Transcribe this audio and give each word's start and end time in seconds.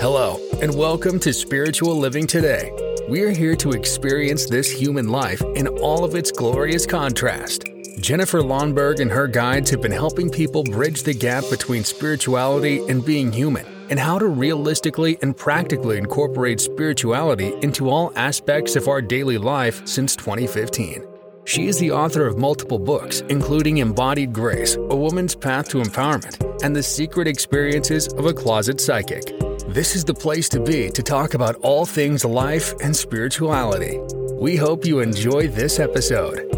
Hello, 0.00 0.38
and 0.60 0.76
welcome 0.76 1.18
to 1.20 1.32
Spiritual 1.32 1.94
Living 1.94 2.26
Today. 2.26 2.72
We're 3.08 3.30
here 3.30 3.54
to 3.56 3.70
experience 3.70 4.44
this 4.44 4.70
human 4.70 5.08
life 5.08 5.40
in 5.54 5.68
all 5.68 6.04
of 6.04 6.14
its 6.14 6.32
glorious 6.32 6.84
contrast. 6.84 7.64
Jennifer 8.00 8.42
Lonnberg 8.42 9.00
and 9.00 9.10
her 9.10 9.28
guides 9.28 9.70
have 9.70 9.80
been 9.80 9.92
helping 9.92 10.30
people 10.30 10.64
bridge 10.64 11.04
the 11.04 11.14
gap 11.14 11.44
between 11.48 11.84
spirituality 11.84 12.86
and 12.88 13.04
being 13.04 13.32
human, 13.32 13.64
and 13.88 13.98
how 13.98 14.18
to 14.18 14.26
realistically 14.26 15.16
and 15.22 15.36
practically 15.36 15.96
incorporate 15.96 16.60
spirituality 16.60 17.54
into 17.62 17.88
all 17.88 18.12
aspects 18.16 18.76
of 18.76 18.88
our 18.88 19.00
daily 19.00 19.38
life 19.38 19.86
since 19.86 20.16
2015. 20.16 21.06
She 21.46 21.68
is 21.68 21.78
the 21.78 21.92
author 21.92 22.26
of 22.26 22.36
multiple 22.36 22.78
books, 22.78 23.20
including 23.28 23.78
Embodied 23.78 24.32
Grace, 24.32 24.76
A 24.76 24.96
Woman's 24.96 25.34
Path 25.34 25.68
to 25.68 25.78
Empowerment, 25.78 26.62
and 26.62 26.74
The 26.74 26.82
Secret 26.82 27.28
Experiences 27.28 28.08
of 28.14 28.26
a 28.26 28.32
Closet 28.32 28.80
Psychic. 28.80 29.43
This 29.68 29.96
is 29.96 30.04
the 30.04 30.12
place 30.12 30.50
to 30.50 30.60
be 30.60 30.90
to 30.90 31.02
talk 31.02 31.32
about 31.32 31.56
all 31.62 31.86
things 31.86 32.22
life 32.22 32.74
and 32.82 32.94
spirituality. 32.94 33.98
We 34.34 34.56
hope 34.56 34.84
you 34.84 35.00
enjoy 35.00 35.48
this 35.48 35.80
episode. 35.80 36.53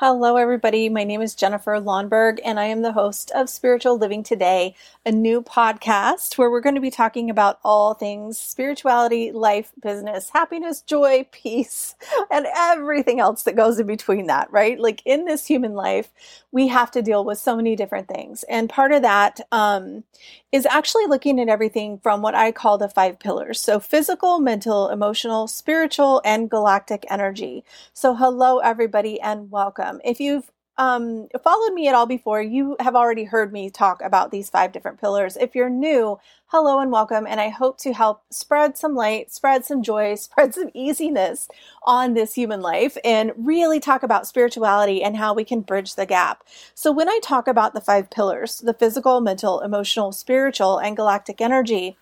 Hello, 0.00 0.36
everybody. 0.36 0.88
My 0.88 1.04
name 1.04 1.20
is 1.20 1.34
Jennifer 1.34 1.78
Lonnberg, 1.78 2.40
and 2.42 2.58
I 2.58 2.64
am 2.64 2.80
the 2.80 2.94
host 2.94 3.30
of 3.34 3.50
Spiritual 3.50 3.98
Living 3.98 4.22
Today, 4.22 4.74
a 5.04 5.12
new 5.12 5.42
podcast 5.42 6.38
where 6.38 6.50
we're 6.50 6.62
going 6.62 6.74
to 6.76 6.80
be 6.80 6.90
talking 6.90 7.28
about 7.28 7.60
all 7.62 7.92
things 7.92 8.38
spirituality, 8.38 9.30
life, 9.30 9.72
business, 9.82 10.30
happiness, 10.30 10.80
joy, 10.80 11.28
peace, 11.32 11.96
and 12.30 12.46
everything 12.56 13.20
else 13.20 13.42
that 13.42 13.56
goes 13.56 13.78
in 13.78 13.86
between 13.86 14.26
that, 14.28 14.50
right? 14.50 14.80
Like 14.80 15.02
in 15.04 15.26
this 15.26 15.44
human 15.46 15.74
life, 15.74 16.08
we 16.50 16.68
have 16.68 16.90
to 16.92 17.02
deal 17.02 17.22
with 17.22 17.36
so 17.36 17.54
many 17.54 17.76
different 17.76 18.08
things. 18.08 18.42
And 18.44 18.70
part 18.70 18.92
of 18.92 19.02
that 19.02 19.40
um, 19.52 20.04
is 20.50 20.64
actually 20.64 21.08
looking 21.08 21.38
at 21.38 21.48
everything 21.50 21.98
from 21.98 22.22
what 22.22 22.34
I 22.34 22.52
call 22.52 22.78
the 22.78 22.88
five 22.88 23.18
pillars. 23.18 23.60
So 23.60 23.78
physical, 23.78 24.40
mental, 24.40 24.88
emotional, 24.88 25.46
spiritual, 25.46 26.22
and 26.24 26.48
galactic 26.50 27.04
energy. 27.10 27.64
So 27.92 28.14
hello, 28.14 28.60
everybody, 28.60 29.20
and 29.20 29.50
welcome. 29.50 29.89
If 30.04 30.20
you've 30.20 30.50
um, 30.78 31.28
followed 31.42 31.74
me 31.74 31.88
at 31.88 31.94
all 31.94 32.06
before, 32.06 32.40
you 32.42 32.76
have 32.80 32.96
already 32.96 33.24
heard 33.24 33.52
me 33.52 33.70
talk 33.70 34.02
about 34.02 34.30
these 34.30 34.50
five 34.50 34.72
different 34.72 35.00
pillars. 35.00 35.36
If 35.36 35.54
you're 35.54 35.70
new, 35.70 36.18
hello 36.52 36.80
and 36.80 36.90
welcome. 36.90 37.28
And 37.28 37.40
I 37.40 37.48
hope 37.48 37.78
to 37.78 37.92
help 37.92 38.22
spread 38.30 38.76
some 38.76 38.96
light, 38.96 39.30
spread 39.30 39.64
some 39.64 39.84
joy, 39.84 40.14
spread 40.16 40.52
some 40.52 40.68
easiness 40.74 41.46
on 41.84 42.14
this 42.14 42.34
human 42.34 42.60
life 42.60 42.96
and 43.04 43.30
really 43.36 43.78
talk 43.78 44.02
about 44.02 44.26
spirituality 44.26 45.00
and 45.00 45.16
how 45.16 45.32
we 45.32 45.44
can 45.44 45.60
bridge 45.60 45.94
the 45.94 46.06
gap. 46.06 46.42
So 46.74 46.90
when 46.90 47.08
I 47.08 47.20
talk 47.22 47.46
about 47.46 47.72
the 47.72 47.80
five 47.80 48.10
pillars, 48.10 48.58
the 48.58 48.74
physical, 48.74 49.20
mental, 49.20 49.60
emotional, 49.60 50.10
spiritual, 50.10 50.78
and 50.78 50.96
galactic 50.96 51.40
energy, 51.40 51.96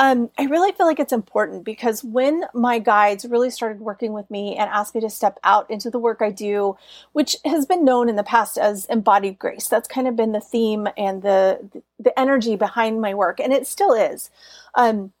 um, 0.00 0.30
I 0.38 0.46
really 0.46 0.72
feel 0.72 0.86
like 0.86 0.98
it's 0.98 1.12
important 1.12 1.64
because 1.64 2.02
when 2.02 2.44
my 2.52 2.80
guides 2.80 3.24
really 3.24 3.50
started 3.50 3.80
working 3.80 4.12
with 4.12 4.28
me 4.28 4.56
and 4.56 4.68
asked 4.70 4.94
me 4.94 5.00
to 5.02 5.10
step 5.10 5.38
out 5.44 5.70
into 5.70 5.88
the 5.88 6.00
work 6.00 6.20
I 6.20 6.30
do, 6.30 6.76
which 7.12 7.36
has 7.44 7.64
been 7.64 7.84
known 7.84 8.08
in 8.08 8.16
the 8.16 8.24
past 8.24 8.58
as 8.58 8.86
embodied 8.86 9.38
grace, 9.38 9.68
that's 9.68 9.86
kind 9.86 10.08
of 10.08 10.16
been 10.16 10.32
the 10.32 10.40
theme 10.40 10.88
and 10.96 11.22
the 11.22 11.82
the 11.98 12.18
energy 12.18 12.56
behind 12.56 13.00
my 13.00 13.14
work, 13.14 13.40
and 13.40 13.52
it 13.52 13.66
still 13.66 13.92
is. 13.94 14.30
Um, 14.74 15.12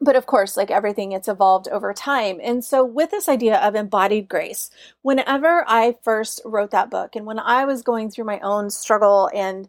but 0.00 0.16
of 0.16 0.26
course, 0.26 0.56
like 0.56 0.70
everything, 0.70 1.12
it's 1.12 1.28
evolved 1.28 1.68
over 1.68 1.92
time. 1.92 2.40
And 2.42 2.64
so, 2.64 2.84
with 2.84 3.10
this 3.10 3.28
idea 3.28 3.58
of 3.58 3.74
embodied 3.74 4.28
grace, 4.28 4.70
whenever 5.02 5.64
I 5.68 5.96
first 6.02 6.40
wrote 6.44 6.70
that 6.70 6.90
book 6.90 7.16
and 7.16 7.26
when 7.26 7.38
I 7.38 7.64
was 7.66 7.82
going 7.82 8.10
through 8.10 8.24
my 8.24 8.40
own 8.40 8.70
struggle 8.70 9.30
and 9.34 9.68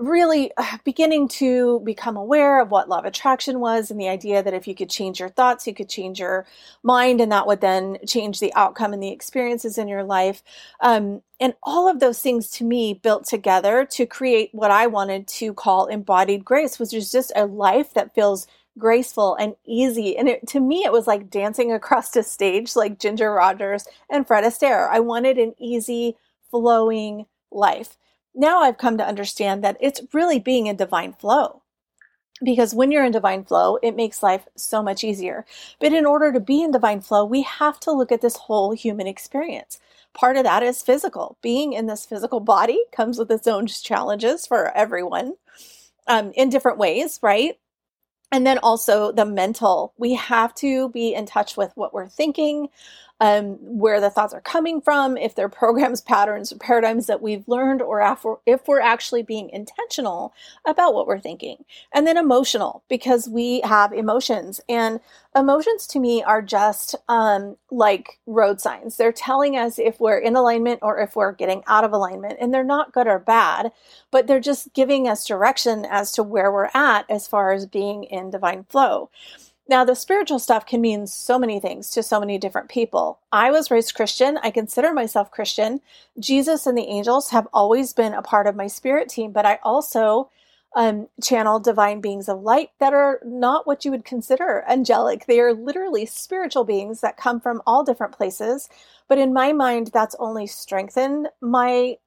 really 0.00 0.50
uh, 0.56 0.78
beginning 0.82 1.28
to 1.28 1.80
become 1.80 2.16
aware 2.16 2.60
of 2.60 2.70
what 2.70 2.88
law 2.88 2.98
of 2.98 3.04
attraction 3.04 3.60
was 3.60 3.90
and 3.90 4.00
the 4.00 4.08
idea 4.08 4.42
that 4.42 4.54
if 4.54 4.66
you 4.66 4.74
could 4.74 4.88
change 4.88 5.20
your 5.20 5.28
thoughts, 5.28 5.66
you 5.66 5.74
could 5.74 5.88
change 5.88 6.18
your 6.18 6.46
mind, 6.82 7.20
and 7.20 7.30
that 7.30 7.46
would 7.46 7.60
then 7.60 7.98
change 8.06 8.40
the 8.40 8.52
outcome 8.54 8.94
and 8.94 9.02
the 9.02 9.12
experiences 9.12 9.76
in 9.76 9.88
your 9.88 10.02
life. 10.02 10.42
Um, 10.80 11.22
and 11.38 11.54
all 11.62 11.86
of 11.86 12.00
those 12.00 12.20
things 12.20 12.50
to 12.52 12.64
me 12.64 12.94
built 12.94 13.26
together 13.26 13.86
to 13.92 14.06
create 14.06 14.50
what 14.52 14.70
I 14.70 14.86
wanted 14.86 15.28
to 15.28 15.52
call 15.52 15.86
embodied 15.86 16.44
grace, 16.44 16.78
which 16.78 16.94
is 16.94 17.12
just 17.12 17.30
a 17.36 17.44
life 17.44 17.92
that 17.94 18.14
feels 18.14 18.46
graceful 18.78 19.34
and 19.34 19.54
easy. 19.66 20.16
And 20.16 20.28
it, 20.28 20.46
to 20.48 20.60
me, 20.60 20.84
it 20.84 20.92
was 20.92 21.06
like 21.06 21.30
dancing 21.30 21.72
across 21.74 22.16
a 22.16 22.22
stage 22.22 22.74
like 22.74 22.98
Ginger 22.98 23.32
Rogers 23.32 23.84
and 24.08 24.26
Fred 24.26 24.44
Astaire. 24.44 24.88
I 24.88 25.00
wanted 25.00 25.36
an 25.36 25.54
easy, 25.58 26.16
flowing 26.50 27.26
life 27.52 27.96
now 28.34 28.60
I've 28.60 28.78
come 28.78 28.98
to 28.98 29.06
understand 29.06 29.64
that 29.64 29.76
it's 29.80 30.00
really 30.12 30.38
being 30.38 30.66
in 30.66 30.76
divine 30.76 31.12
flow. 31.12 31.62
Because 32.42 32.74
when 32.74 32.90
you're 32.90 33.04
in 33.04 33.12
divine 33.12 33.44
flow, 33.44 33.76
it 33.82 33.96
makes 33.96 34.22
life 34.22 34.46
so 34.56 34.82
much 34.82 35.04
easier. 35.04 35.44
But 35.78 35.92
in 35.92 36.06
order 36.06 36.32
to 36.32 36.40
be 36.40 36.62
in 36.62 36.70
divine 36.70 37.02
flow, 37.02 37.24
we 37.24 37.42
have 37.42 37.78
to 37.80 37.92
look 37.92 38.10
at 38.10 38.22
this 38.22 38.36
whole 38.36 38.72
human 38.72 39.06
experience. 39.06 39.78
Part 40.14 40.38
of 40.38 40.44
that 40.44 40.62
is 40.62 40.80
physical. 40.80 41.36
Being 41.42 41.74
in 41.74 41.86
this 41.86 42.06
physical 42.06 42.40
body 42.40 42.82
comes 42.92 43.18
with 43.18 43.30
its 43.30 43.46
own 43.46 43.66
challenges 43.66 44.46
for 44.46 44.74
everyone 44.76 45.34
um, 46.06 46.32
in 46.34 46.48
different 46.48 46.78
ways, 46.78 47.18
right? 47.22 47.58
And 48.32 48.46
then 48.46 48.58
also 48.58 49.12
the 49.12 49.26
mental. 49.26 49.92
We 49.98 50.14
have 50.14 50.54
to 50.56 50.88
be 50.90 51.14
in 51.14 51.26
touch 51.26 51.56
with 51.56 51.72
what 51.74 51.92
we're 51.92 52.08
thinking, 52.08 52.68
um, 53.20 53.58
where 53.60 54.00
the 54.00 54.10
thoughts 54.10 54.32
are 54.32 54.40
coming 54.40 54.80
from, 54.80 55.16
if 55.16 55.34
they're 55.34 55.48
programs, 55.60 56.00
patterns, 56.00 56.52
paradigms 56.60 57.06
that 57.06 57.22
we've 57.22 57.46
learned, 57.46 57.82
or 57.82 58.00
if 58.46 58.66
we're 58.66 58.80
actually 58.80 59.22
being 59.22 59.50
intentional 59.50 60.32
about 60.64 60.94
what 60.94 61.06
we're 61.06 61.20
thinking. 61.20 61.64
And 61.92 62.06
then 62.06 62.16
emotional, 62.16 62.82
because 62.88 63.28
we 63.28 63.60
have 63.60 63.92
emotions. 63.92 64.60
And 64.68 65.00
emotions 65.36 65.86
to 65.88 66.00
me 66.00 66.22
are 66.22 66.42
just 66.42 66.96
um, 67.08 67.56
like 67.70 68.18
road 68.26 68.60
signs. 68.60 68.96
They're 68.96 69.12
telling 69.12 69.56
us 69.56 69.78
if 69.78 70.00
we're 70.00 70.18
in 70.18 70.34
alignment 70.34 70.80
or 70.82 70.98
if 70.98 71.14
we're 71.14 71.32
getting 71.32 71.62
out 71.66 71.84
of 71.84 71.92
alignment. 71.92 72.38
And 72.40 72.52
they're 72.52 72.64
not 72.64 72.92
good 72.92 73.06
or 73.06 73.18
bad, 73.18 73.70
but 74.10 74.26
they're 74.26 74.40
just 74.40 74.72
giving 74.74 75.06
us 75.08 75.26
direction 75.26 75.86
as 75.88 76.12
to 76.12 76.22
where 76.22 76.50
we're 76.50 76.70
at 76.74 77.04
as 77.10 77.26
far 77.26 77.52
as 77.52 77.66
being 77.66 78.04
in 78.04 78.30
divine 78.30 78.64
flow. 78.64 79.10
Now, 79.70 79.84
the 79.84 79.94
spiritual 79.94 80.40
stuff 80.40 80.66
can 80.66 80.80
mean 80.80 81.06
so 81.06 81.38
many 81.38 81.60
things 81.60 81.90
to 81.92 82.02
so 82.02 82.18
many 82.18 82.38
different 82.38 82.68
people. 82.68 83.20
I 83.30 83.52
was 83.52 83.70
raised 83.70 83.94
Christian. 83.94 84.36
I 84.42 84.50
consider 84.50 84.92
myself 84.92 85.30
Christian. 85.30 85.80
Jesus 86.18 86.66
and 86.66 86.76
the 86.76 86.88
angels 86.88 87.30
have 87.30 87.46
always 87.52 87.92
been 87.92 88.12
a 88.12 88.20
part 88.20 88.48
of 88.48 88.56
my 88.56 88.66
spirit 88.66 89.08
team, 89.08 89.30
but 89.30 89.46
I 89.46 89.60
also 89.62 90.28
um, 90.74 91.06
channel 91.22 91.60
divine 91.60 92.00
beings 92.00 92.28
of 92.28 92.42
light 92.42 92.70
that 92.80 92.92
are 92.92 93.20
not 93.24 93.64
what 93.64 93.84
you 93.84 93.92
would 93.92 94.04
consider 94.04 94.64
angelic. 94.68 95.26
They 95.26 95.38
are 95.38 95.54
literally 95.54 96.04
spiritual 96.04 96.64
beings 96.64 97.00
that 97.02 97.16
come 97.16 97.40
from 97.40 97.62
all 97.64 97.84
different 97.84 98.16
places. 98.16 98.68
But 99.06 99.18
in 99.18 99.32
my 99.32 99.52
mind, 99.52 99.90
that's 99.92 100.16
only 100.18 100.48
strengthened 100.48 101.28
my 101.40 101.98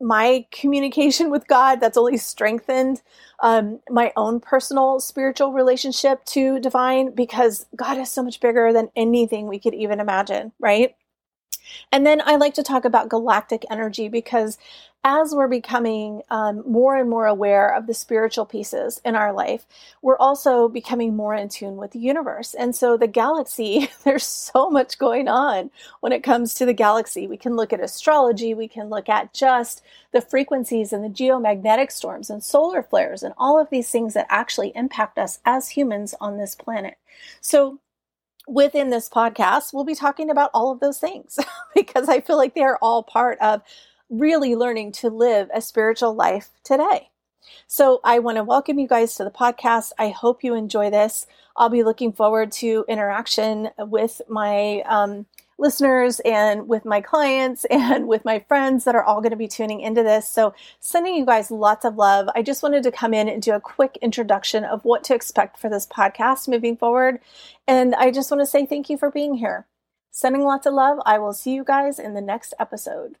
my 0.00 0.46
communication 0.52 1.30
with 1.30 1.46
God. 1.48 1.80
That's 1.80 1.96
only 1.96 2.16
strengthened 2.16 3.02
um, 3.40 3.80
my 3.90 4.12
own 4.16 4.40
personal 4.40 5.00
spiritual 5.00 5.52
relationship 5.52 6.24
to 6.26 6.60
divine 6.60 7.10
because 7.14 7.66
God 7.76 7.98
is 7.98 8.10
so 8.10 8.22
much 8.22 8.40
bigger 8.40 8.72
than 8.72 8.90
anything 8.96 9.46
we 9.48 9.58
could 9.58 9.74
even 9.74 10.00
imagine. 10.00 10.52
Right. 10.60 10.94
And 11.92 12.06
then 12.06 12.22
I 12.24 12.36
like 12.36 12.54
to 12.54 12.62
talk 12.62 12.84
about 12.84 13.08
galactic 13.08 13.64
energy 13.70 14.08
because 14.08 14.58
as 15.04 15.34
we're 15.34 15.48
becoming 15.48 16.22
um, 16.30 16.64
more 16.66 16.96
and 16.96 17.10
more 17.10 17.26
aware 17.26 17.68
of 17.68 17.86
the 17.86 17.92
spiritual 17.92 18.46
pieces 18.46 19.02
in 19.04 19.14
our 19.14 19.34
life, 19.34 19.66
we're 20.00 20.16
also 20.16 20.66
becoming 20.66 21.14
more 21.14 21.34
in 21.34 21.50
tune 21.50 21.76
with 21.76 21.90
the 21.90 21.98
universe. 21.98 22.54
And 22.54 22.74
so, 22.74 22.96
the 22.96 23.06
galaxy, 23.06 23.90
there's 24.04 24.24
so 24.24 24.70
much 24.70 24.98
going 24.98 25.28
on 25.28 25.70
when 26.00 26.12
it 26.12 26.22
comes 26.22 26.54
to 26.54 26.64
the 26.64 26.72
galaxy. 26.72 27.26
We 27.26 27.36
can 27.36 27.54
look 27.54 27.72
at 27.72 27.80
astrology, 27.80 28.54
we 28.54 28.66
can 28.66 28.88
look 28.88 29.10
at 29.10 29.34
just 29.34 29.82
the 30.12 30.22
frequencies 30.22 30.92
and 30.92 31.04
the 31.04 31.08
geomagnetic 31.08 31.92
storms 31.92 32.30
and 32.30 32.42
solar 32.42 32.82
flares 32.82 33.22
and 33.22 33.34
all 33.36 33.60
of 33.60 33.68
these 33.68 33.90
things 33.90 34.14
that 34.14 34.26
actually 34.30 34.72
impact 34.74 35.18
us 35.18 35.38
as 35.44 35.68
humans 35.68 36.14
on 36.18 36.38
this 36.38 36.54
planet. 36.54 36.96
So, 37.42 37.78
within 38.46 38.90
this 38.90 39.08
podcast, 39.08 39.72
we'll 39.72 39.84
be 39.84 39.94
talking 39.94 40.30
about 40.30 40.50
all 40.54 40.70
of 40.70 40.80
those 40.80 40.98
things 40.98 41.38
because 41.74 42.08
I 42.08 42.20
feel 42.20 42.36
like 42.36 42.54
they're 42.54 42.78
all 42.78 43.02
part 43.02 43.38
of 43.40 43.62
really 44.10 44.54
learning 44.54 44.92
to 44.92 45.08
live 45.08 45.48
a 45.54 45.60
spiritual 45.60 46.14
life 46.14 46.50
today. 46.62 47.10
So 47.66 48.00
I 48.04 48.18
want 48.18 48.36
to 48.36 48.44
welcome 48.44 48.78
you 48.78 48.88
guys 48.88 49.14
to 49.16 49.24
the 49.24 49.30
podcast. 49.30 49.92
I 49.98 50.10
hope 50.10 50.44
you 50.44 50.54
enjoy 50.54 50.90
this. 50.90 51.26
I'll 51.56 51.68
be 51.68 51.82
looking 51.82 52.12
forward 52.12 52.52
to 52.52 52.84
interaction 52.88 53.70
with 53.78 54.20
my 54.28 54.82
um, 54.86 55.26
listeners 55.58 56.20
and 56.24 56.68
with 56.68 56.84
my 56.84 57.00
clients 57.00 57.64
and 57.70 58.08
with 58.08 58.24
my 58.24 58.40
friends 58.40 58.84
that 58.84 58.94
are 58.94 59.04
all 59.04 59.20
going 59.20 59.30
to 59.30 59.36
be 59.36 59.48
tuning 59.48 59.80
into 59.80 60.02
this. 60.02 60.28
So, 60.28 60.54
sending 60.80 61.14
you 61.14 61.26
guys 61.26 61.50
lots 61.50 61.84
of 61.84 61.96
love. 61.96 62.28
I 62.34 62.42
just 62.42 62.62
wanted 62.62 62.82
to 62.84 62.92
come 62.92 63.14
in 63.14 63.28
and 63.28 63.42
do 63.42 63.52
a 63.52 63.60
quick 63.60 63.98
introduction 64.02 64.64
of 64.64 64.84
what 64.84 65.04
to 65.04 65.14
expect 65.14 65.58
for 65.58 65.68
this 65.68 65.86
podcast 65.86 66.48
moving 66.48 66.76
forward. 66.76 67.20
And 67.66 67.94
I 67.94 68.10
just 68.10 68.30
want 68.30 68.40
to 68.40 68.46
say 68.46 68.66
thank 68.66 68.90
you 68.90 68.98
for 68.98 69.10
being 69.10 69.34
here. 69.34 69.66
Sending 70.10 70.42
lots 70.42 70.66
of 70.66 70.74
love. 70.74 70.98
I 71.04 71.18
will 71.18 71.32
see 71.32 71.52
you 71.54 71.64
guys 71.64 71.98
in 71.98 72.14
the 72.14 72.20
next 72.20 72.54
episode. 72.60 73.16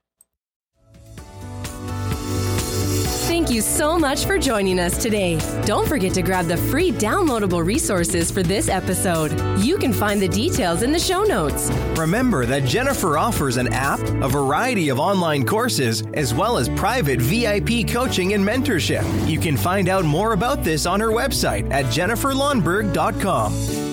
Thank 3.34 3.50
you 3.50 3.62
so 3.62 3.98
much 3.98 4.26
for 4.26 4.38
joining 4.38 4.78
us 4.78 4.96
today. 4.96 5.40
Don't 5.66 5.88
forget 5.88 6.14
to 6.14 6.22
grab 6.22 6.46
the 6.46 6.56
free 6.56 6.92
downloadable 6.92 7.66
resources 7.66 8.30
for 8.30 8.44
this 8.44 8.68
episode. 8.68 9.32
You 9.58 9.76
can 9.76 9.92
find 9.92 10.22
the 10.22 10.28
details 10.28 10.82
in 10.82 10.92
the 10.92 11.00
show 11.00 11.24
notes. 11.24 11.68
Remember 11.98 12.46
that 12.46 12.62
Jennifer 12.62 13.18
offers 13.18 13.56
an 13.56 13.72
app, 13.72 13.98
a 13.98 14.28
variety 14.28 14.88
of 14.88 15.00
online 15.00 15.44
courses, 15.44 16.04
as 16.14 16.32
well 16.32 16.56
as 16.56 16.68
private 16.68 17.20
VIP 17.20 17.88
coaching 17.88 18.34
and 18.34 18.46
mentorship. 18.46 19.04
You 19.28 19.40
can 19.40 19.56
find 19.56 19.88
out 19.88 20.04
more 20.04 20.32
about 20.32 20.62
this 20.62 20.86
on 20.86 21.00
her 21.00 21.10
website 21.10 21.68
at 21.72 21.86
jenniferlonnberg.com. 21.86 23.83